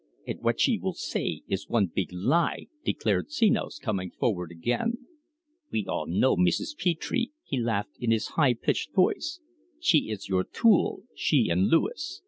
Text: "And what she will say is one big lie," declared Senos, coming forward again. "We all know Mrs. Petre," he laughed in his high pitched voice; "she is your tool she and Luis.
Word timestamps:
"And 0.25 0.41
what 0.41 0.59
she 0.59 0.79
will 0.79 0.95
say 0.95 1.43
is 1.47 1.69
one 1.69 1.85
big 1.85 2.11
lie," 2.11 2.65
declared 2.83 3.29
Senos, 3.29 3.77
coming 3.79 4.09
forward 4.09 4.49
again. 4.49 5.05
"We 5.71 5.85
all 5.85 6.07
know 6.07 6.35
Mrs. 6.35 6.75
Petre," 6.75 7.27
he 7.43 7.59
laughed 7.61 7.97
in 7.99 8.09
his 8.09 8.29
high 8.29 8.55
pitched 8.55 8.95
voice; 8.95 9.41
"she 9.79 10.09
is 10.09 10.27
your 10.27 10.43
tool 10.43 11.03
she 11.13 11.49
and 11.51 11.67
Luis. 11.67 12.19